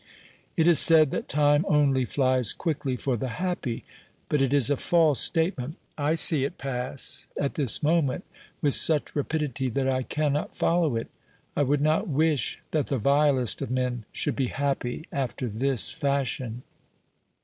[0.57, 3.85] It is said that time only flies quickly for the happy,
[4.29, 5.75] but it is a false statement.
[5.95, 8.23] I see it pass at this moment
[8.63, 11.09] with such rapidity that I cannot follow it.
[11.55, 16.63] I would not wish that the vilest of men should be happy after this fashion